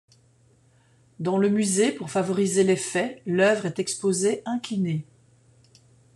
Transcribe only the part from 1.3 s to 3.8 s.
le musée, pour favoriser l'effet, l'œuvre est